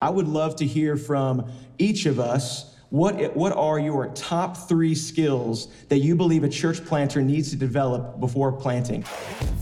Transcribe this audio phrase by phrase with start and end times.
[0.00, 2.76] I would love to hear from each of us.
[2.90, 7.56] What, what are your top three skills that you believe a church planter needs to
[7.56, 9.02] develop before planting?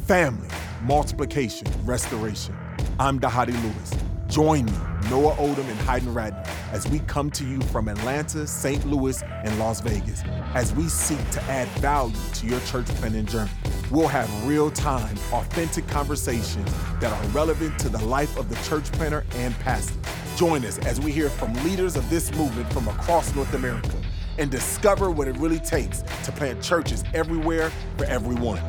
[0.07, 0.49] Family,
[0.83, 2.55] multiplication, restoration.
[3.01, 3.95] I'm Dhati Lewis.
[4.29, 4.73] Join me,
[5.09, 8.85] Noah Oldham and Hayden Ratner, as we come to you from Atlanta, St.
[8.87, 10.23] Louis, and Las Vegas,
[10.53, 13.51] as we seek to add value to your church planting journey.
[13.91, 18.93] We'll have real time, authentic conversations that are relevant to the life of the church
[18.93, 19.99] planter and pastor.
[20.37, 23.97] Join us as we hear from leaders of this movement from across North America
[24.37, 28.61] and discover what it really takes to plant churches everywhere for everyone.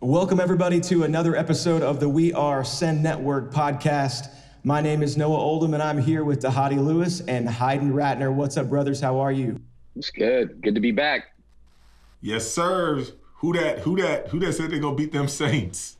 [0.00, 4.34] Welcome, everybody, to another episode of the We Are Send Network podcast.
[4.64, 8.34] My name is Noah Oldham, and I'm here with Dhati Lewis and Hayden Ratner.
[8.34, 9.00] What's up, brothers?
[9.00, 9.60] How are you?
[9.94, 10.60] It's good.
[10.62, 11.36] Good to be back.
[12.20, 13.04] Yes, sir.
[13.36, 13.78] Who that?
[13.80, 14.30] Who that?
[14.30, 15.96] Who that said they're gonna beat them Saints?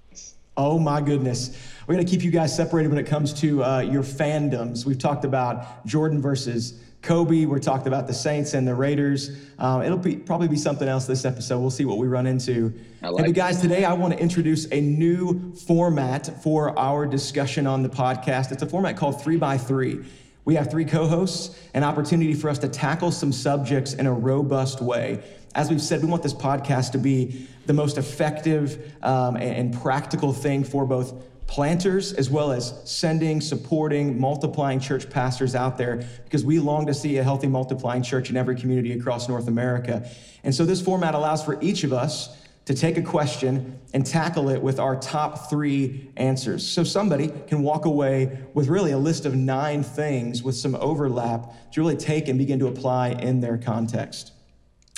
[0.56, 1.50] Oh my goodness.
[1.86, 4.86] We're going to keep you guys separated when it comes to uh, your fandoms.
[4.86, 7.44] We've talked about Jordan versus Kobe.
[7.44, 9.36] We're talked about the Saints and the Raiders.
[9.58, 11.58] Um, it'll be probably be something else this episode.
[11.58, 12.72] We'll see what we run into.
[13.02, 17.82] Like hey, guys, today I want to introduce a new format for our discussion on
[17.82, 18.52] the podcast.
[18.52, 20.04] It's a format called three by three.
[20.46, 24.80] We have three co-hosts, an opportunity for us to tackle some subjects in a robust
[24.80, 25.22] way.
[25.54, 29.82] As we've said, we want this podcast to be the most effective um, and, and
[29.82, 31.14] practical thing for both
[31.46, 36.94] planters as well as sending, supporting, multiplying church pastors out there because we long to
[36.94, 40.08] see a healthy multiplying church in every community across North America.
[40.42, 44.48] And so this format allows for each of us to take a question and tackle
[44.48, 46.66] it with our top three answers.
[46.66, 51.72] So somebody can walk away with really a list of nine things with some overlap
[51.72, 54.32] to really take and begin to apply in their context.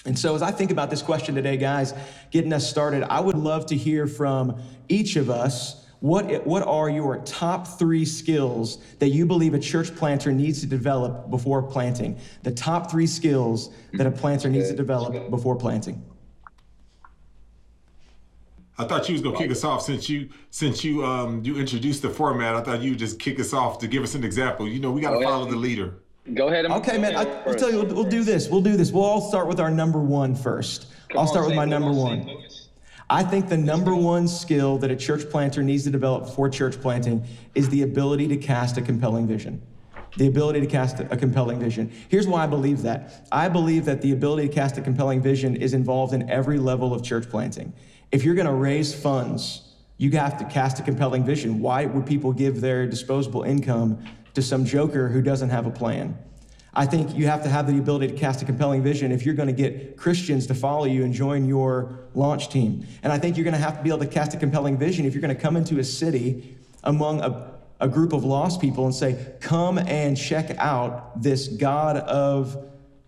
[0.06, 1.92] And so, as I think about this question today, guys,
[2.30, 5.84] getting us started, I would love to hear from each of us.
[6.00, 10.66] What, what are your top three skills that you believe a church planter needs to
[10.66, 12.20] develop before planting?
[12.44, 16.04] The top three skills that a planter needs to develop before planting.
[18.78, 22.02] I thought you was gonna kick us off since you since you um you introduced
[22.02, 22.54] the format.
[22.54, 24.68] I thought you would just kick us off to give us an example.
[24.68, 25.94] You know, we got to oh, follow the leader.
[26.34, 26.64] Go ahead.
[26.64, 27.16] And okay, man.
[27.16, 27.82] I, will tell you.
[27.82, 28.48] We'll, we'll, do this.
[28.48, 28.90] We'll do this.
[28.90, 30.86] We'll all start with our number one first.
[31.08, 32.28] Come I'll start on, with my number one.
[33.08, 36.80] I think the number one skill that a church planter needs to develop for church
[36.80, 39.62] planting is the ability to cast a compelling vision.
[40.16, 41.92] The ability to cast a compelling vision.
[42.08, 43.28] Here's why I believe that.
[43.30, 46.92] I believe that the ability to cast a compelling vision is involved in every level
[46.92, 47.72] of church planting.
[48.10, 51.60] If you're going to raise funds, you have to cast a compelling vision.
[51.60, 54.02] Why would people give their disposable income
[54.36, 56.14] to some joker who doesn't have a plan.
[56.74, 59.34] I think you have to have the ability to cast a compelling vision if you're
[59.34, 62.86] going to get Christians to follow you and join your launch team.
[63.02, 65.06] And I think you're going to have to be able to cast a compelling vision
[65.06, 66.54] if you're going to come into a city
[66.84, 71.96] among a, a group of lost people and say, Come and check out this God
[71.96, 72.62] of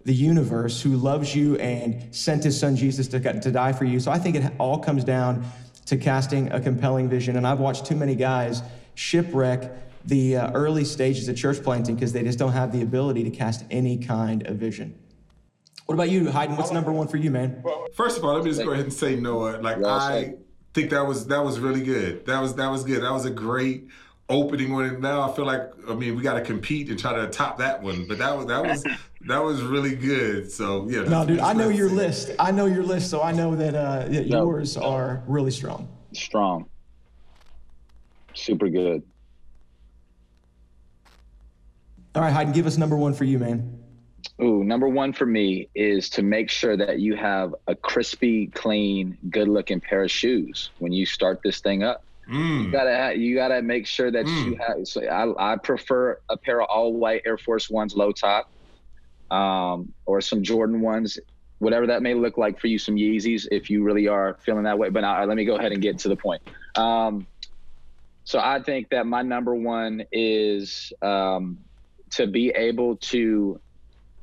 [0.06, 4.00] the universe who loves you and sent his son Jesus to, to die for you.
[4.00, 5.44] So I think it all comes down
[5.84, 7.36] to casting a compelling vision.
[7.36, 8.62] And I've watched too many guys
[8.94, 9.70] shipwreck
[10.08, 13.30] the uh, early stages of church planting because they just don't have the ability to
[13.30, 14.98] cast any kind of vision.
[15.84, 16.56] What about you, Hayden?
[16.56, 17.62] What's number one for you, man?
[17.94, 19.58] First of all, let me just go ahead and say, Noah.
[19.60, 20.34] Like I
[20.74, 22.24] think that was that was really good.
[22.26, 23.02] That was that was good.
[23.02, 23.88] That was a great
[24.30, 24.86] opening one.
[24.86, 27.58] And now I feel like I mean we got to compete and try to top
[27.58, 28.06] that one.
[28.06, 28.84] But that was that was
[29.26, 30.50] that was really good.
[30.50, 31.02] So yeah.
[31.02, 32.30] No, dude, I know your list.
[32.38, 35.88] I know your list, so I know that uh, yours are really strong.
[36.12, 36.66] Strong.
[38.34, 39.02] Super good.
[42.18, 43.78] All right, Hayden, give us number one for you, man.
[44.42, 49.16] Ooh, number one for me is to make sure that you have a crispy, clean,
[49.30, 52.02] good-looking pair of shoes when you start this thing up.
[52.28, 52.64] Mm.
[52.64, 54.46] You gotta you gotta make sure that mm.
[54.46, 54.88] you have.
[54.88, 58.50] So I, I prefer a pair of all white Air Force Ones, low top,
[59.30, 61.20] um, or some Jordan ones,
[61.60, 62.80] whatever that may look like for you.
[62.80, 64.88] Some Yeezys, if you really are feeling that way.
[64.88, 66.42] But now, let me go ahead and get to the point.
[66.74, 67.28] Um,
[68.24, 71.58] so I think that my number one is um,
[72.12, 73.60] to be able to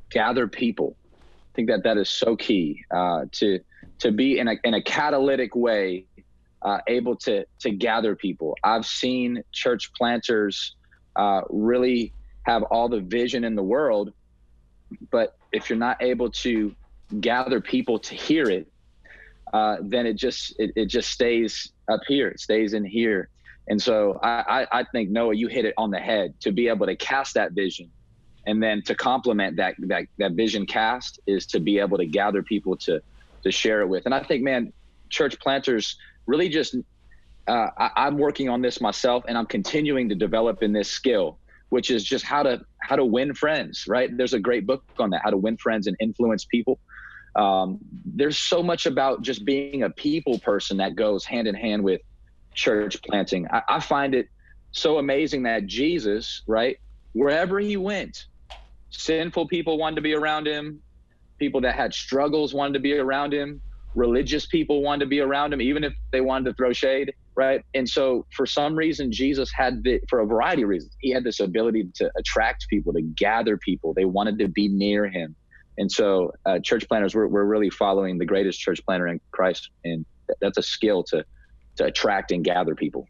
[0.10, 0.96] gather people.
[1.14, 3.60] I think that that is so key uh, to
[4.00, 6.06] to be in a in a catalytic way
[6.62, 8.56] uh, able to to gather people.
[8.64, 10.76] I've seen church planters
[11.16, 12.12] uh, really
[12.44, 14.14] have all the vision in the world,
[15.12, 16.76] but if you're not able to
[17.20, 18.68] gather people to hear it,
[19.54, 22.28] uh, then it just it, it just stays up here.
[22.30, 23.30] It stays in here.
[23.68, 26.86] And so I, I, think Noah, you hit it on the head to be able
[26.86, 27.90] to cast that vision.
[28.46, 32.44] And then to complement that, that that vision cast is to be able to gather
[32.44, 33.02] people to
[33.44, 34.06] to share it with.
[34.06, 34.72] And I think, man,
[35.10, 35.98] church planters
[36.28, 36.76] really just
[37.48, 41.38] uh, I, I'm working on this myself, and I'm continuing to develop in this skill,
[41.70, 43.86] which is just how to how to win friends.
[43.88, 44.16] Right?
[44.16, 46.80] There's a great book on that, how to win friends and influence people.
[47.36, 51.84] Um, there's so much about just being a people person that goes hand in hand
[51.84, 52.02] with
[52.56, 53.48] church planting.
[53.52, 54.28] I, I find it
[54.72, 56.78] so amazing that Jesus, right,
[57.14, 58.26] wherever he went,
[58.90, 60.82] sinful people wanted to be around him,
[61.38, 63.62] people that had struggles wanted to be around him,
[63.96, 67.62] religious people wanted to be around him, even if they wanted to throw shade, right?
[67.74, 71.24] And so, for some reason, Jesus had the, for a variety of reasons, he had
[71.24, 73.94] this ability to attract people, to gather people.
[73.94, 75.36] They wanted to be near him.
[75.78, 79.70] And so, uh, church planters, we're, we're really following the greatest church planter in Christ.
[79.84, 80.06] And
[80.42, 81.26] that's a skill to,
[81.76, 83.08] to attract and gather people.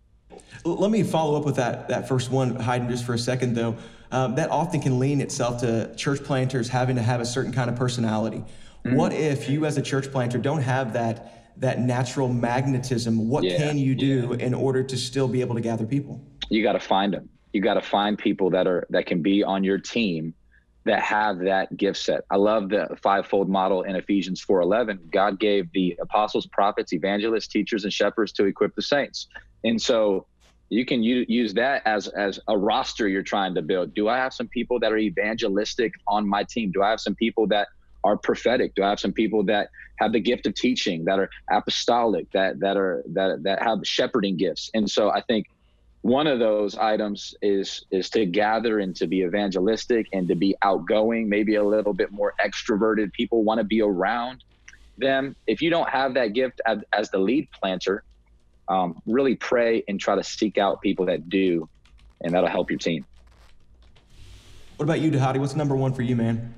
[0.64, 3.76] Let me follow up with that, that first one, Hayden, just for a second, though.
[4.12, 7.70] Um, that often can lean itself to church planters having to have a certain kind
[7.70, 8.38] of personality.
[8.86, 8.96] Mm-hmm.
[8.96, 13.30] What if you, as a church planter, don't have that that natural magnetism?
[13.30, 14.46] What yeah, can you do yeah.
[14.46, 16.22] in order to still be able to gather people?
[16.50, 17.30] You got to find them.
[17.54, 20.34] You got to find people that are that can be on your team
[20.86, 22.24] that have that gift set.
[22.30, 25.00] I love the fivefold model in Ephesians 4:11.
[25.12, 29.28] God gave the apostles, prophets, evangelists, teachers and shepherds to equip the saints.
[29.64, 30.28] And so
[30.70, 33.94] you can use that as as a roster you're trying to build.
[33.94, 36.72] Do I have some people that are evangelistic on my team?
[36.72, 37.68] Do I have some people that
[38.04, 38.76] are prophetic?
[38.76, 42.60] Do I have some people that have the gift of teaching, that are apostolic, that
[42.60, 44.70] that are that that have shepherding gifts?
[44.76, 45.48] And so I think
[46.06, 50.56] one of those items is is to gather and to be evangelistic and to be
[50.62, 53.12] outgoing maybe a little bit more extroverted.
[53.12, 54.44] People want to be around
[55.00, 55.36] them.
[55.48, 58.04] If you don't have that gift as, as the lead planter
[58.68, 61.68] um, really pray and try to seek out people that do
[62.22, 63.04] and that'll help your team.
[64.76, 65.40] What about you Dhati?
[65.40, 66.54] what's number one for you man?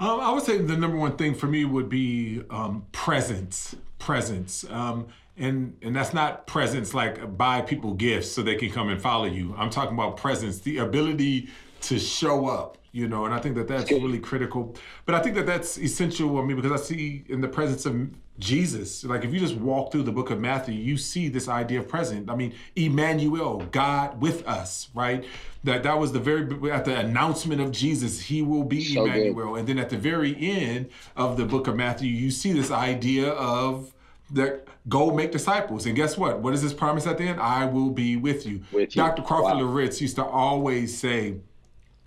[0.00, 4.64] Um, i would say the number one thing for me would be um, presence presence.
[4.70, 5.08] Um,
[5.40, 9.24] and and that's not presence like buy people gifts so they can come and follow
[9.24, 9.54] you.
[9.58, 11.48] I'm talking about presence the ability
[11.82, 14.74] to show up you know and i think that that's really critical.
[15.06, 18.10] But i think that that's essential i mean because i see in the presence of
[18.38, 21.78] jesus like if you just walk through the book of matthew you see this idea
[21.78, 25.24] of present i mean emmanuel god with us right?
[25.62, 29.52] That that was the very at the announcement of jesus he will be so emmanuel.
[29.52, 29.58] Good.
[29.60, 33.28] and then at the very end of the book of matthew you see this idea
[33.28, 33.92] of
[34.32, 35.86] that go make disciples.
[35.86, 36.40] And guess what?
[36.40, 37.40] What is this promise at the end?
[37.40, 38.62] I will be with you.
[38.72, 39.02] With you.
[39.02, 39.22] Dr.
[39.22, 39.62] Crawford wow.
[39.62, 41.36] Loritts used to always say,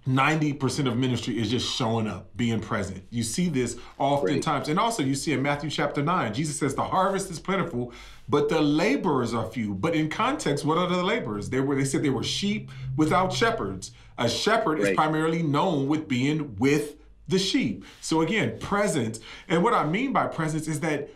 [0.07, 3.03] 90% of ministry is just showing up, being present.
[3.09, 4.65] You see this oftentimes.
[4.65, 4.71] Great.
[4.71, 7.93] And also, you see in Matthew chapter 9, Jesus says, The harvest is plentiful,
[8.27, 9.73] but the laborers are few.
[9.73, 11.49] But in context, what are the laborers?
[11.49, 13.91] They were they said they were sheep without shepherds.
[14.17, 14.91] A shepherd Great.
[14.91, 16.97] is primarily known with being with
[17.29, 17.85] the sheep.
[18.01, 19.21] So again, presence.
[19.47, 21.09] And what I mean by presence is that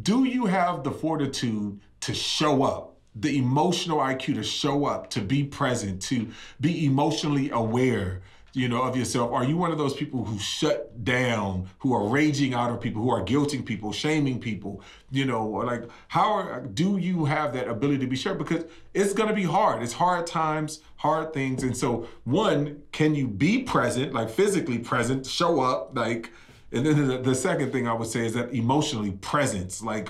[0.00, 5.20] do you have the fortitude to show up, the emotional IQ to show up, to
[5.20, 6.28] be present, to
[6.60, 8.22] be emotionally aware,
[8.54, 9.32] you know, of yourself?
[9.32, 13.02] Are you one of those people who shut down, who are raging out of people,
[13.02, 14.82] who are guilting people, shaming people?
[15.10, 18.34] You know, like how are, do you have that ability to be sure?
[18.34, 19.82] Because it's going to be hard.
[19.82, 25.26] It's hard times, hard things, and so one, can you be present, like physically present,
[25.26, 26.30] show up, like
[26.72, 30.08] and then the, the second thing I would say is that emotionally presence, like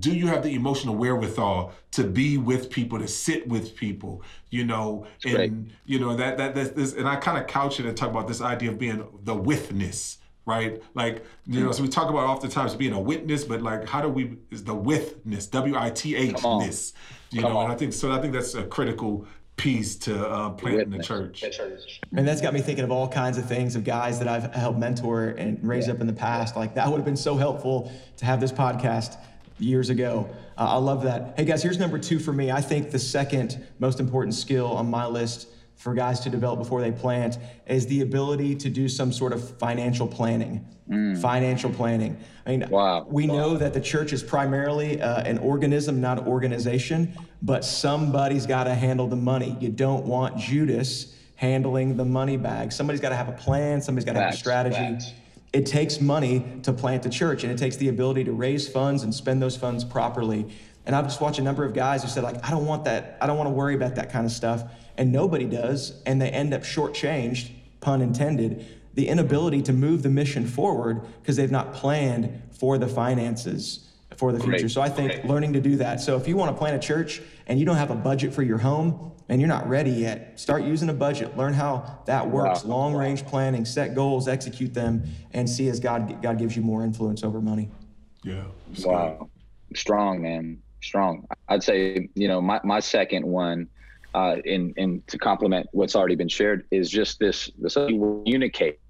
[0.00, 4.64] do you have the emotional wherewithal to be with people to sit with people you
[4.64, 5.52] know and right.
[5.86, 8.28] you know that that that's this and i kind of couch it and talk about
[8.28, 12.74] this idea of being the withness right like you know so we talk about oftentimes
[12.74, 16.92] being a witness but like how do we is the withness w-i-t-h-ness
[17.30, 17.64] you Come know on.
[17.64, 19.26] and i think so i think that's a critical
[19.58, 21.44] piece to uh, plant in the church.
[22.16, 24.78] And that's got me thinking of all kinds of things of guys that I've helped
[24.78, 25.94] mentor and raise yeah.
[25.94, 26.56] up in the past.
[26.56, 29.18] Like that would have been so helpful to have this podcast
[29.58, 30.30] years ago.
[30.56, 31.34] Uh, I love that.
[31.36, 32.50] Hey guys, here's number two for me.
[32.50, 35.48] I think the second most important skill on my list
[35.78, 39.56] for guys to develop before they plant is the ability to do some sort of
[39.58, 40.66] financial planning.
[40.90, 41.20] Mm.
[41.20, 42.18] Financial planning.
[42.46, 43.06] I mean, wow.
[43.08, 43.36] we wow.
[43.36, 48.64] know that the church is primarily uh, an organism, not an organization, but somebody's got
[48.64, 49.56] to handle the money.
[49.60, 52.72] You don't want Judas handling the money bag.
[52.72, 54.76] Somebody's got to have a plan, somebody's got to have a strategy.
[54.76, 55.12] Facts.
[55.52, 59.04] It takes money to plant the church, and it takes the ability to raise funds
[59.04, 60.46] and spend those funds properly.
[60.86, 63.16] And I've just watched a number of guys who said, like, I don't want that,
[63.20, 64.64] I don't want to worry about that kind of stuff
[64.98, 67.50] and nobody does, and they end up shortchanged,
[67.80, 72.88] pun intended, the inability to move the mission forward because they've not planned for the
[72.88, 74.58] finances for the future.
[74.58, 74.70] Great.
[74.70, 75.28] So I think okay.
[75.28, 76.00] learning to do that.
[76.00, 78.42] So if you want to plant a church and you don't have a budget for
[78.42, 81.36] your home and you're not ready yet, start using a budget.
[81.36, 82.64] Learn how that works.
[82.64, 82.76] Wow.
[82.76, 86.82] Long range planning, set goals, execute them, and see as God God gives you more
[86.82, 87.70] influence over money.
[88.24, 88.42] Yeah.
[88.84, 89.30] Wow.
[89.74, 90.60] Strong man.
[90.80, 91.28] strong.
[91.48, 93.68] I'd say, you know, my, my second one,
[94.18, 98.80] uh, in to complement what's already been shared is just this, this communicate,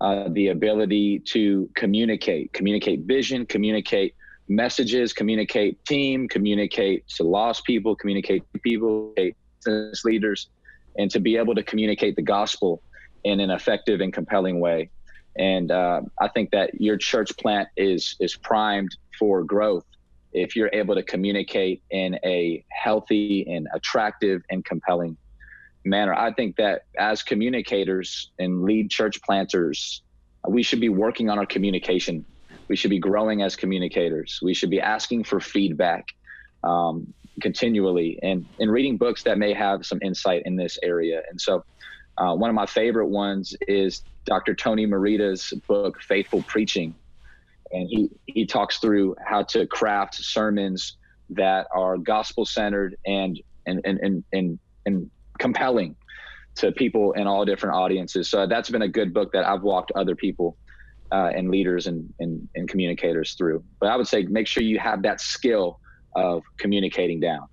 [0.00, 4.14] uh, the ability to communicate, communicate vision, communicate
[4.48, 9.12] messages, communicate team, communicate to lost people, communicate to people,
[9.64, 10.48] business leaders,
[10.96, 12.82] and to be able to communicate the gospel
[13.24, 14.90] in an effective and compelling way.
[15.36, 19.86] And uh, I think that your church plant is is primed for growth
[20.32, 25.16] if you're able to communicate in a healthy and attractive and compelling
[25.84, 26.14] manner.
[26.14, 30.02] I think that as communicators and lead church planters,
[30.48, 32.24] we should be working on our communication.
[32.68, 34.38] We should be growing as communicators.
[34.42, 36.06] We should be asking for feedback
[36.64, 41.22] um, continually and, and reading books that may have some insight in this area.
[41.30, 41.64] And so,
[42.18, 44.54] uh, one of my favorite ones is Dr.
[44.54, 46.94] Tony Merida's book, Faithful Preaching
[47.72, 50.96] and he he talks through how to craft sermons
[51.30, 55.96] that are gospel centered and and and and and, and compelling
[56.54, 58.28] to people in all different audiences.
[58.28, 60.56] So that's been a good book that I've walked other people
[61.10, 63.64] uh, and leaders and, and and communicators through.
[63.80, 65.80] But I would say make sure you have that skill
[66.14, 67.48] of communicating down.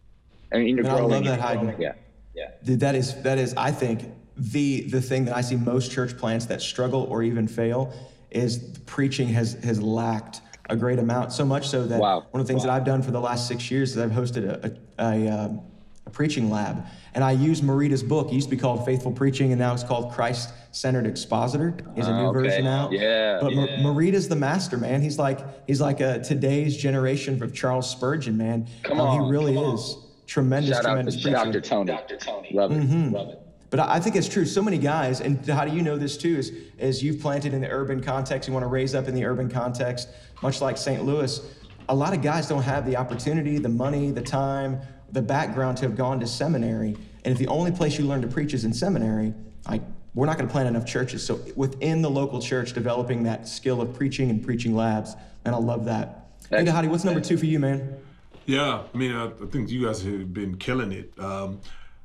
[0.54, 1.76] I mean, you're growing, I love that, Hayden.
[1.80, 1.94] Yeah,
[2.36, 2.52] yeah.
[2.64, 4.04] Dude, that is that is I think
[4.36, 7.94] the the thing that I see most church plants that struggle or even fail
[8.32, 11.34] is preaching has has lacked a great amount.
[11.34, 12.26] So much so that wow.
[12.32, 12.74] one of the things wow.
[12.74, 15.62] that I've done for the last six years is I've hosted a, a, a, um,
[16.06, 18.28] a preaching lab, and I use Merida's book.
[18.28, 21.76] It used to be called Faithful Preaching, and now it's called Christ Centered Expositor.
[21.98, 22.40] Is a new uh, okay.
[22.40, 22.92] version out.
[22.92, 23.40] Yeah.
[23.42, 23.82] But yeah.
[23.82, 25.02] Merida's the master, man.
[25.02, 28.68] He's like he's like a today's generation of Charles Spurgeon, man.
[28.84, 30.04] Come um, on, he really is on.
[30.28, 31.52] tremendous, Shout tremendous out to preacher.
[31.52, 31.62] Dr.
[31.62, 31.92] Tony.
[31.92, 32.18] Dr.
[32.18, 32.52] Tony.
[32.54, 32.82] Love it.
[32.82, 33.14] Mm-hmm.
[33.14, 33.42] Love it.
[33.70, 34.46] But I think it's true.
[34.46, 36.38] So many guys, and how do you know this too?
[36.38, 39.26] Is as you've planted in the urban context, you want to raise up in the
[39.26, 40.10] urban context,
[40.42, 41.04] much like St.
[41.06, 41.40] Louis.
[41.88, 44.80] A lot of guys don't have the opportunity, the money, the time,
[45.12, 46.96] the background to have gone to seminary.
[47.26, 49.34] And if the only place you learn to preach is in seminary,
[49.68, 49.82] like
[50.14, 51.26] we're not going to plant enough churches.
[51.26, 55.58] So within the local church, developing that skill of preaching and preaching labs, and I
[55.58, 56.32] love that.
[56.50, 57.98] Hey, Dhati, what's number two for you, man?
[58.46, 61.14] Yeah, I mean, I, I think you guys have been killing it.
[61.20, 61.62] Um,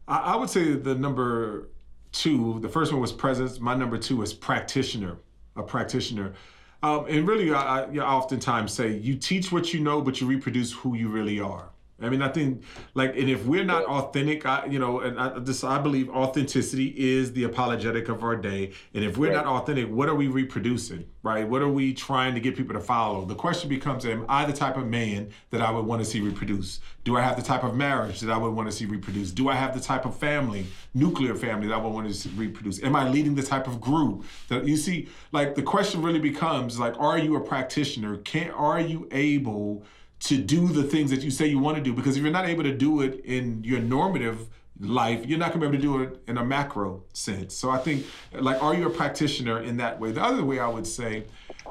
[0.08, 1.68] I, I would say the number
[2.12, 3.60] two, the first one was presence.
[3.60, 5.16] My number two is practitioner,
[5.56, 6.34] a practitioner.
[6.82, 10.72] Um, and really, I, I, oftentimes say you teach what you know, but you reproduce
[10.72, 11.70] who you really are.
[12.02, 15.38] I mean, I think like, and if we're not authentic, I, you know, and I
[15.38, 18.72] just I believe authenticity is the apologetic of our day.
[18.94, 19.44] And if we're right.
[19.44, 21.48] not authentic, what are we reproducing, right?
[21.48, 23.24] What are we trying to get people to follow?
[23.24, 26.20] The question becomes: Am I the type of man that I would want to see
[26.20, 26.80] reproduce?
[27.04, 29.30] Do I have the type of marriage that I would want to see reproduce?
[29.30, 32.30] Do I have the type of family, nuclear family that I would want to see
[32.30, 32.82] reproduce?
[32.82, 35.08] Am I leading the type of group that you see?
[35.30, 38.16] Like the question really becomes: like, are you a practitioner?
[38.16, 39.84] Can are you able
[40.24, 42.46] to do the things that you say you want to do because if you're not
[42.46, 44.48] able to do it in your normative
[44.80, 47.54] life you're not going to be able to do it in a macro sense.
[47.54, 50.12] So i think like are you a practitioner in that way?
[50.12, 51.24] The other way i would say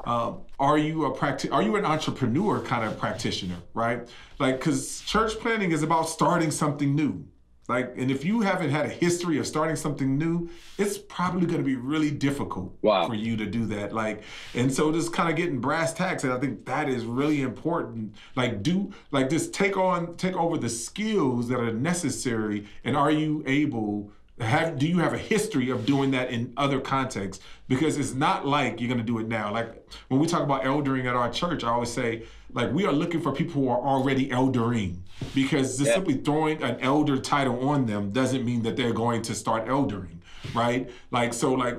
[0.04, 4.08] um, are you a practi- are you an entrepreneur kind of practitioner right?
[4.38, 7.24] Like because church planning is about starting something new
[7.66, 11.58] like, and if you haven't had a history of starting something new, it's probably going
[11.58, 13.06] to be really difficult wow.
[13.06, 13.94] for you to do that.
[13.94, 14.22] Like,
[14.54, 18.14] and so just kind of getting brass tacks, and I think that is really important.
[18.36, 23.10] Like, do like just take on, take over the skills that are necessary, and are
[23.10, 24.12] you able?
[24.40, 27.42] Have do you have a history of doing that in other contexts?
[27.68, 29.52] Because it's not like you're going to do it now.
[29.52, 32.92] Like when we talk about eldering at our church, I always say like we are
[32.92, 34.98] looking for people who are already eldering
[35.34, 39.34] because just simply throwing an elder title on them doesn't mean that they're going to
[39.34, 40.18] start eldering,
[40.54, 40.88] right?
[41.10, 41.78] Like so like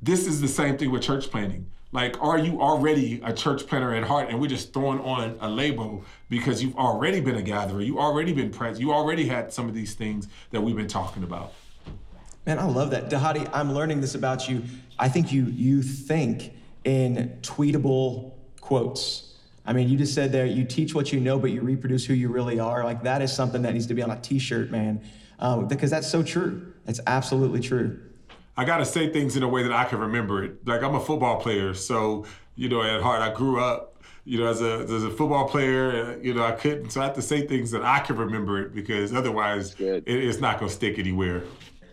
[0.00, 1.70] this is the same thing with church planting.
[1.92, 5.48] Like, are you already a church planter at heart and we're just throwing on a
[5.48, 9.68] label because you've already been a gatherer, you already been present, you already had some
[9.68, 11.54] of these things that we've been talking about.
[12.44, 13.08] Man, I love that.
[13.08, 14.62] Dhati, I'm learning this about you.
[14.98, 16.52] I think you you think
[16.84, 19.35] in tweetable quotes
[19.66, 22.14] I mean, you just said there, you teach what you know, but you reproduce who
[22.14, 22.84] you really are.
[22.84, 25.02] Like that is something that needs to be on a T-shirt, man,
[25.40, 26.72] um, because that's so true.
[26.86, 28.00] It's absolutely true.
[28.56, 30.66] I got to say things in a way that I can remember it.
[30.66, 34.46] Like I'm a football player, so you know, at heart, I grew up, you know,
[34.46, 36.18] as a as a football player.
[36.22, 38.74] You know, I couldn't, so I have to say things that I can remember it
[38.74, 41.42] because otherwise, it, it's not gonna stick anywhere.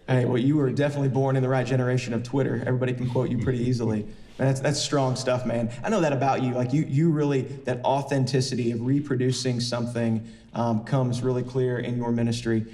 [0.08, 2.62] Hey, well, you were definitely born in the right generation of Twitter.
[2.66, 4.06] Everybody can quote you pretty easily.
[4.38, 5.72] That's that's strong stuff, man.
[5.84, 6.54] I know that about you.
[6.54, 12.12] Like you, you really that authenticity of reproducing something um, comes really clear in your
[12.12, 12.66] ministry.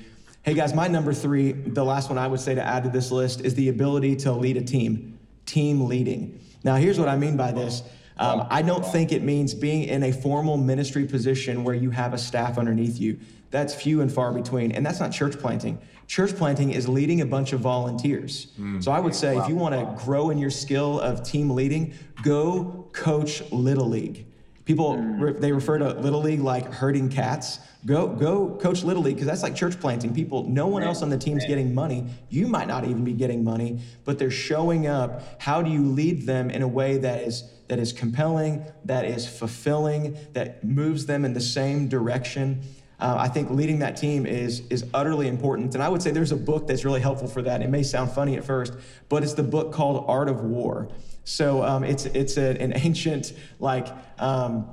[0.44, 3.12] Hey guys, my number three, the last one I would say to add to this
[3.12, 6.40] list is the ability to lead a team, team leading.
[6.64, 7.84] Now, here's what I mean by this.
[8.20, 12.14] Um, I don't think it means being in a formal ministry position where you have
[12.14, 13.18] a staff underneath you.
[13.50, 14.74] That's few and far between.
[14.74, 15.80] And that's not church planting.
[16.06, 18.48] Church planting is leading a bunch of volunteers.
[18.60, 18.84] Mm.
[18.84, 19.44] So I would say wow.
[19.44, 24.28] if you want to grow in your skill of team leading, go coach Little League.
[24.66, 25.40] People, mm.
[25.40, 27.60] they refer to Little League like herding cats.
[27.86, 30.14] Go, go coach Little League because that's like church planting.
[30.14, 32.08] People, no one else on the team's getting money.
[32.28, 35.42] You might not even be getting money, but they're showing up.
[35.42, 39.26] How do you lead them in a way that is that is compelling, that is
[39.26, 42.62] fulfilling, that moves them in the same direction?
[43.00, 45.74] Uh, I think leading that team is is utterly important.
[45.74, 47.62] And I would say there's a book that's really helpful for that.
[47.62, 48.74] It may sound funny at first,
[49.08, 50.90] but it's the book called Art of War.
[51.24, 53.88] So um, it's it's a, an ancient like.
[54.18, 54.68] Um,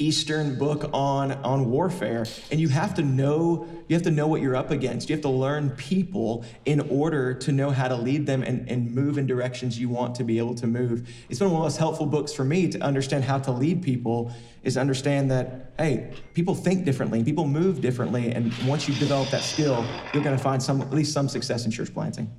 [0.00, 4.40] Eastern book on on warfare, and you have to know you have to know what
[4.40, 5.08] you're up against.
[5.08, 8.94] You have to learn people in order to know how to lead them and, and
[8.94, 11.08] move in directions you want to be able to move.
[11.28, 13.82] It's been one of the most helpful books for me to understand how to lead
[13.82, 19.28] people is understand that hey, people think differently, people move differently, and once you develop
[19.30, 22.30] that skill, you're going to find some at least some success in church planting.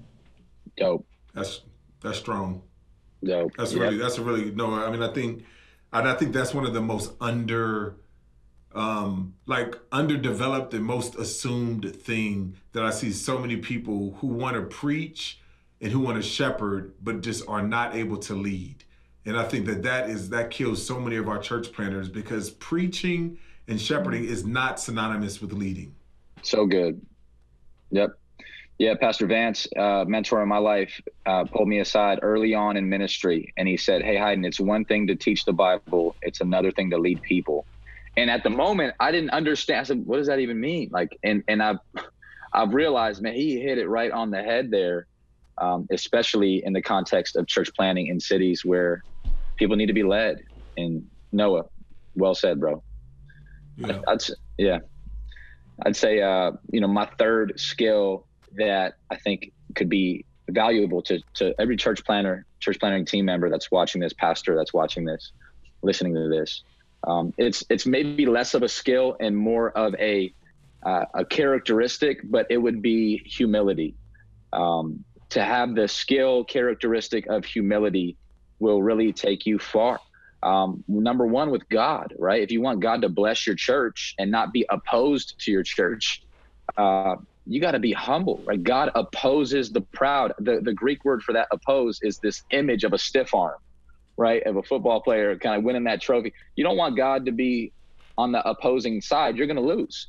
[0.77, 1.05] Dope.
[1.33, 1.61] That's
[2.01, 2.63] that's strong.
[3.23, 3.51] Dope.
[3.55, 4.73] That's really that's a really no.
[4.73, 5.43] I mean, I think
[5.99, 7.95] and I think that's one of the most under,
[8.73, 14.55] um, like underdeveloped and most assumed thing that I see so many people who want
[14.55, 15.39] to preach
[15.81, 18.83] and who want to shepherd, but just are not able to lead.
[19.25, 22.51] And I think that that is that kills so many of our church planters because
[22.51, 25.95] preaching and shepherding is not synonymous with leading.
[26.41, 27.05] So good.
[27.91, 28.17] Yep.
[28.81, 32.89] Yeah, Pastor Vance, uh, mentor in my life, uh, pulled me aside early on in
[32.89, 36.71] ministry, and he said, "Hey, Hayden, it's one thing to teach the Bible; it's another
[36.71, 37.67] thing to lead people."
[38.17, 39.81] And at the moment, I didn't understand.
[39.81, 41.77] I said, "What does that even mean?" Like, and and I've
[42.53, 45.05] I've realized, man, he hit it right on the head there,
[45.59, 49.03] um, especially in the context of church planting in cities where
[49.57, 50.37] people need to be led.
[50.77, 51.65] And Noah,
[52.15, 52.81] well said, bro.
[53.77, 54.01] Yeah.
[54.07, 54.21] I, I'd,
[54.57, 54.79] yeah.
[55.85, 61.19] I'd say, uh, you know, my third skill that I think could be valuable to,
[61.35, 65.31] to every church planter, church planning team member that's watching this, pastor that's watching this,
[65.81, 66.63] listening to this.
[67.07, 70.33] Um, it's it's maybe less of a skill and more of a
[70.83, 73.95] uh, a characteristic, but it would be humility.
[74.53, 78.17] Um, to have the skill characteristic of humility
[78.59, 79.99] will really take you far.
[80.43, 82.41] Um, number one, with God, right?
[82.41, 86.23] If you want God to bless your church and not be opposed to your church,
[86.77, 87.15] uh,
[87.53, 88.61] you got to be humble, right?
[88.61, 90.33] God opposes the proud.
[90.39, 93.57] The, the Greek word for that oppose is this image of a stiff arm,
[94.17, 94.43] right?
[94.43, 96.33] Of a football player kind of winning that trophy.
[96.55, 97.73] You don't want God to be
[98.17, 99.37] on the opposing side.
[99.37, 100.07] You're going to lose.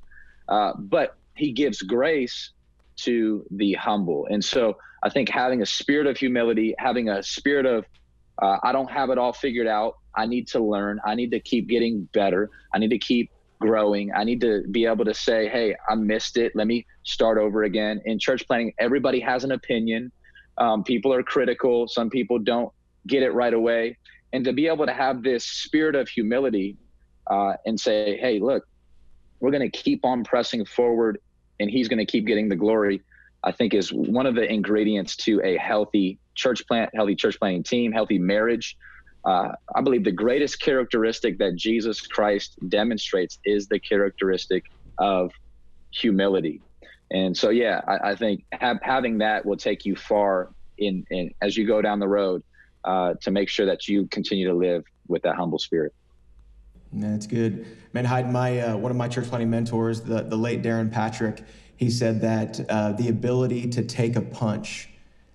[0.48, 2.52] Uh, but he gives grace
[2.96, 4.26] to the humble.
[4.31, 7.85] And so I think having a spirit of humility, having a spirit of,
[8.40, 9.94] uh, I don't have it all figured out.
[10.14, 11.00] I need to learn.
[11.05, 12.50] I need to keep getting better.
[12.74, 13.31] I need to keep
[13.62, 14.12] growing.
[14.14, 16.53] I need to be able to say, hey, I missed it.
[16.55, 18.01] Let me start over again.
[18.05, 20.12] In church planting, everybody has an opinion.
[20.59, 21.88] Um, people are critical.
[21.88, 22.70] Some people don't
[23.07, 23.96] get it right away.
[24.33, 26.77] And to be able to have this spirit of humility
[27.31, 28.64] uh, and say, hey, look,
[29.40, 31.18] we're going to keep on pressing forward
[31.61, 33.03] and he's going to keep getting the glory,
[33.44, 37.62] I think is one of the ingredients to a healthy church plant, healthy church planting
[37.62, 38.77] team, healthy marriage.
[39.25, 44.65] Uh, I believe the greatest characteristic that Jesus Christ demonstrates is the characteristic
[44.99, 45.31] of
[45.91, 46.61] humility.
[47.13, 51.31] And so, yeah, I, I think have, having that will take you far in, in
[51.41, 52.43] as you go down the road
[52.85, 55.93] uh, to make sure that you continue to live with that humble spirit.
[56.93, 58.05] That's good, man.
[58.05, 61.43] Hayden, my uh, one of my church planting mentors, the the late Darrin Patrick,
[61.77, 64.89] he said that uh, the ability to take a punch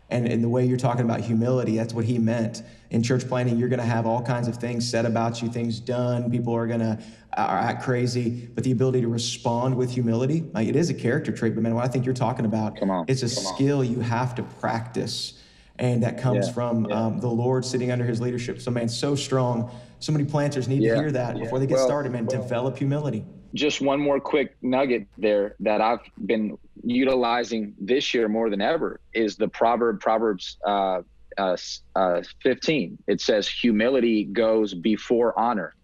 [0.10, 2.64] and in the way you're talking about humility, that's what he meant.
[2.90, 5.80] In church planting, you're going to have all kinds of things said about you, things
[5.80, 6.32] done.
[6.32, 6.98] People are going to
[7.36, 11.56] act crazy, but the ability to respond with humility, like it is a character trait.
[11.56, 13.92] But man, what I think you're talking about, on, it's a skill on.
[13.92, 15.34] you have to practice,
[15.78, 16.96] and that comes yeah, from yeah.
[16.96, 18.62] Um, the Lord sitting under His leadership.
[18.62, 19.72] So man, so strong.
[20.00, 22.12] So many planters need yeah, to hear that before they get well, started.
[22.12, 23.26] Man, well, develop humility.
[23.54, 26.58] Just one more quick nugget there that I've been
[26.90, 31.02] utilizing this year more than ever is the proverb Proverbs uh,
[31.38, 31.58] uh,
[31.96, 32.98] uh, 15.
[33.08, 35.76] It says humility goes before honor.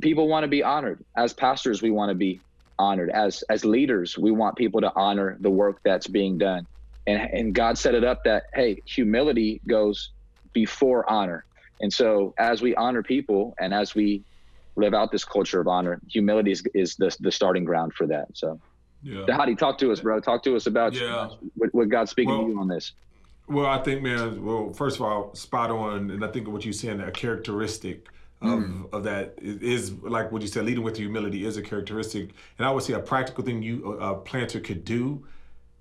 [0.00, 1.04] People want to be honored.
[1.16, 2.42] As pastors, we want to be
[2.78, 3.10] honored.
[3.10, 6.66] As as leaders, we want people to honor the work that's being done.
[7.06, 10.12] And and God set it up that hey, humility goes
[10.52, 11.44] before honor.
[11.80, 14.24] And so as we honor people and as we
[14.76, 18.26] live out this culture of honor, humility is, is the, the starting ground for that.
[18.34, 18.60] So
[19.02, 19.24] yeah.
[19.26, 20.20] Dhati, talk to us, bro.
[20.20, 21.28] Talk to us about yeah.
[21.54, 22.92] what, what God's speaking well, to you on this.
[23.48, 26.10] Well, I think, man, well, first of all, spot on.
[26.10, 28.08] And I think what you're saying, a characteristic
[28.42, 28.92] of, mm.
[28.92, 32.30] of that is like what you said, leading with humility is a characteristic.
[32.58, 35.24] And I would say a practical thing you a planter could do,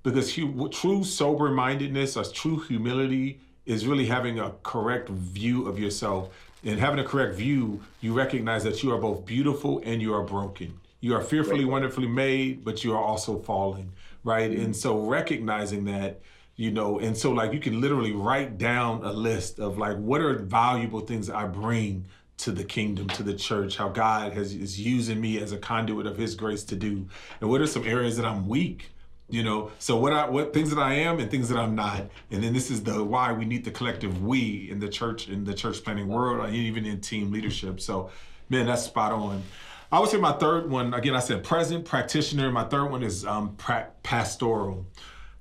[0.03, 5.77] because hu- true sober mindedness or true humility is really having a correct view of
[5.77, 6.29] yourself.
[6.63, 10.23] And having a correct view, you recognize that you are both beautiful and you are
[10.23, 10.79] broken.
[10.99, 13.91] You are fearfully, wonderfully made, but you are also fallen,
[14.23, 14.49] right?
[14.49, 14.71] And mm-hmm.
[14.73, 16.21] so recognizing that
[16.55, 20.21] you know and so like you can literally write down a list of like what
[20.21, 22.03] are valuable things i bring
[22.37, 26.05] to the kingdom, to the church, how God has is using me as a conduit
[26.05, 27.07] of His grace to do,
[27.41, 28.91] and what are some areas that I'm weak,
[29.29, 29.71] you know.
[29.79, 32.53] So what I what things that I am and things that I'm not, and then
[32.53, 35.83] this is the why we need the collective we in the church in the church
[35.83, 37.81] planning world, or even in team leadership.
[37.81, 38.11] So,
[38.49, 39.43] man, that's spot on.
[39.91, 41.15] I would say my third one again.
[41.15, 42.51] I said present practitioner.
[42.51, 44.85] My third one is um, pra- pastoral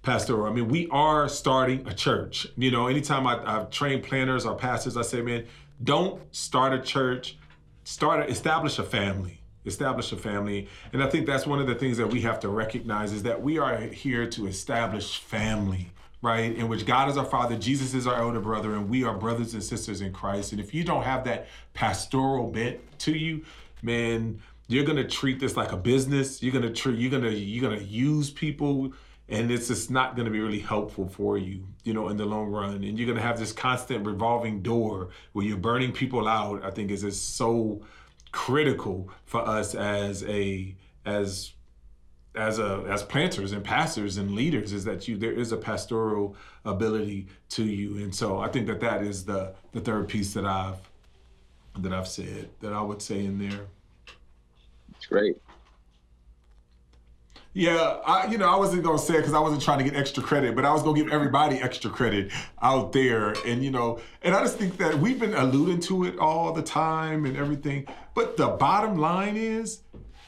[0.06, 0.46] pastoral.
[0.46, 2.46] I mean, we are starting a church.
[2.56, 5.44] You know, anytime I, I've trained planners or pastors, I say, man,
[5.82, 7.36] don't start a church,
[7.84, 9.40] start a, establish a family.
[9.66, 10.68] Establish a family.
[10.92, 13.42] And I think that's one of the things that we have to recognize is that
[13.42, 15.90] we are here to establish family
[16.22, 16.56] right?
[16.56, 19.54] In which God is our Father, Jesus is our elder brother, and we are brothers
[19.54, 20.50] and sisters in Christ.
[20.50, 23.44] And if you don't have that pastoral bent to you,
[23.82, 26.42] man, you're gonna treat this like a business.
[26.42, 28.92] You're gonna treat you're gonna you're gonna use people
[29.28, 32.24] and it's just not going to be really helpful for you you know in the
[32.24, 36.28] long run and you're going to have this constant revolving door where you're burning people
[36.28, 37.80] out i think is just so
[38.32, 41.52] critical for us as a as
[42.34, 46.36] as a as planters and pastors and leaders is that you there is a pastoral
[46.64, 50.44] ability to you and so i think that that is the the third piece that
[50.44, 50.78] i've
[51.78, 53.66] that i've said that i would say in there
[54.94, 55.36] it's great
[57.56, 59.96] yeah, I, you know, I wasn't gonna say it because I wasn't trying to get
[59.96, 63.98] extra credit, but I was gonna give everybody extra credit out there, and you know,
[64.20, 67.86] and I just think that we've been alluding to it all the time and everything.
[68.14, 69.80] But the bottom line is,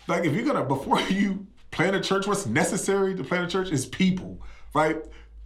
[0.06, 3.68] like, if you're gonna before you plan a church, what's necessary to plan a church
[3.68, 4.40] is people,
[4.74, 4.96] right?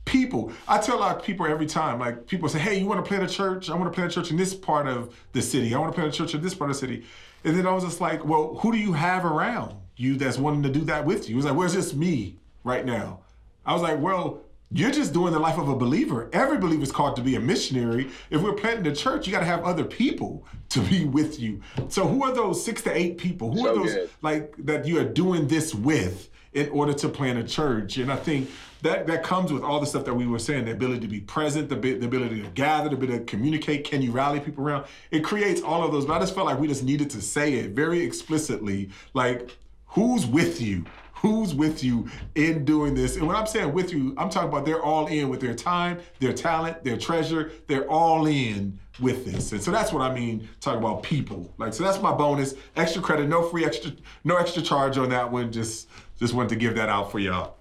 [0.05, 0.53] People.
[0.69, 3.09] I tell a lot of people every time, like people say, "Hey, you want to
[3.09, 3.71] plant a church?
[3.71, 5.75] I want to plant a church in this part of the city.
[5.75, 7.05] I want to plant a church in this part of the city."
[7.45, 10.63] And then I was just like, "Well, who do you have around?" you that's wanting
[10.65, 11.35] to do that with you.
[11.35, 13.21] He was like, where's this me right now?
[13.65, 16.31] I was like, well, you're just doing the life of a believer.
[16.33, 18.11] Every believer is called to be a missionary.
[18.31, 21.61] If we're planting a church, you got to have other people to be with you.
[21.89, 23.53] So who are those six to eight people?
[23.53, 24.11] Who so are those good.
[24.23, 27.99] like that you are doing this with in order to plant a church?
[27.99, 28.51] And I think
[28.83, 31.21] that that comes with all the stuff that we were saying: the ability to be
[31.21, 33.85] present, the, the ability to gather, the ability to communicate.
[33.85, 34.87] Can you rally people around?
[35.11, 36.05] It creates all of those.
[36.07, 39.57] But I just felt like we just needed to say it very explicitly, like
[39.93, 40.87] Who's with you?
[41.17, 43.17] Who's with you in doing this?
[43.17, 46.01] And when I'm saying with you, I'm talking about they're all in with their time,
[46.19, 47.53] their talent, their treasure.
[47.67, 49.53] They're all in with this.
[49.53, 51.53] And so that's what I mean talking about people.
[51.59, 52.55] Like so that's my bonus.
[52.75, 53.93] Extra credit, no free extra
[54.25, 55.53] no extra charge on that one.
[55.53, 55.89] Just
[56.19, 57.57] just wanted to give that out for y'all.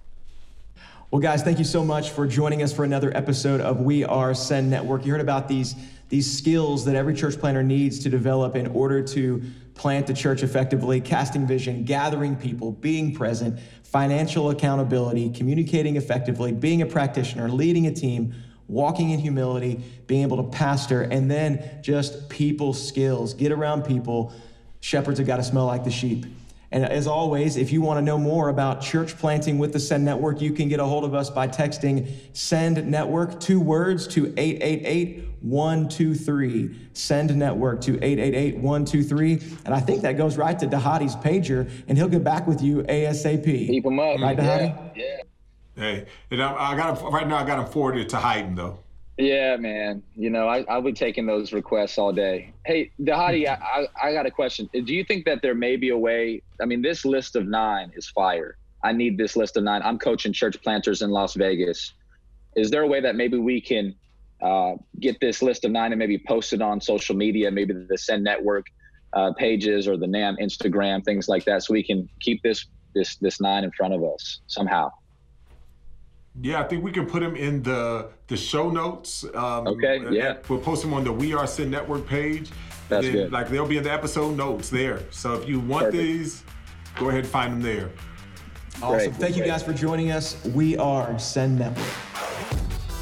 [1.11, 4.33] Well, guys, thank you so much for joining us for another episode of We Are
[4.33, 5.05] Send Network.
[5.05, 5.75] You heard about these
[6.11, 9.41] these skills that every church planner needs to develop in order to
[9.75, 16.81] plant the church effectively, casting vision, gathering people, being present, financial accountability, communicating effectively, being
[16.81, 18.33] a practitioner, leading a team,
[18.67, 23.33] walking in humility, being able to pastor, and then just people skills.
[23.33, 24.33] Get around people.
[24.81, 26.25] Shepherds have got to smell like the sheep.
[26.73, 30.05] And as always, if you want to know more about church planting with the Send
[30.05, 34.33] Network, you can get a hold of us by texting Send Network, two words, to
[34.37, 36.89] 888 123.
[36.93, 39.33] Send Network to 888 123.
[39.65, 42.83] And I think that goes right to Dhati's pager, and he'll get back with you
[42.83, 43.43] ASAP.
[43.43, 44.19] Keep him up.
[44.21, 44.95] Right, Dhati?
[44.95, 45.03] Yeah.
[45.03, 45.21] yeah.
[45.75, 48.79] Hey, and I, I got him, right now, I got him forwarded to Hayden, though.
[49.21, 50.01] Yeah, man.
[50.15, 52.53] You know, I, I'll be taking those requests all day.
[52.65, 54.67] Hey, Dhati, I, I, I got a question.
[54.73, 56.41] Do you think that there may be a way?
[56.59, 58.57] I mean, this list of nine is fire.
[58.83, 59.83] I need this list of nine.
[59.83, 61.93] I'm coaching church planters in Las Vegas.
[62.55, 63.93] Is there a way that maybe we can
[64.41, 67.97] uh, get this list of nine and maybe post it on social media, maybe the
[67.99, 68.65] Send Network
[69.13, 73.17] uh, pages or the NAM Instagram, things like that, so we can keep this this
[73.17, 74.89] this nine in front of us somehow?
[76.39, 79.25] Yeah, I think we can put them in the the show notes.
[79.35, 80.01] Um, okay.
[80.09, 80.37] Yeah.
[80.47, 82.49] We'll post them on the We Are Send Network page.
[82.87, 83.31] That's then, good.
[83.31, 85.01] Like they'll be in the episode notes there.
[85.11, 86.03] So if you want Perfect.
[86.03, 86.43] these,
[86.95, 87.89] go ahead and find them there.
[88.81, 89.09] Awesome.
[89.09, 89.15] Great.
[89.15, 90.43] Thank you guys for joining us.
[90.45, 91.85] We are Send Network.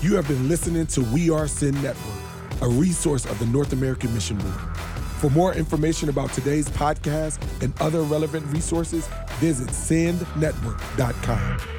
[0.01, 2.23] You have been listening to We Are Send Network,
[2.61, 4.77] a resource of the North American Mission Board.
[5.19, 9.07] For more information about today's podcast and other relevant resources,
[9.39, 11.78] visit sendnetwork.com.